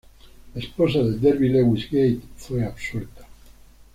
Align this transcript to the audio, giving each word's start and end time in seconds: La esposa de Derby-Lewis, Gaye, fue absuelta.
La 0.55 0.59
esposa 0.59 0.97
de 1.03 1.19
Derby-Lewis, 1.19 1.87
Gaye, 1.91 2.21
fue 2.35 2.65
absuelta. 2.65 3.27